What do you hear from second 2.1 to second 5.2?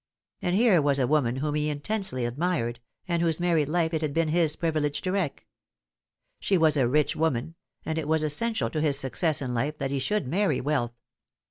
admired, and whose married life it had been his privilege to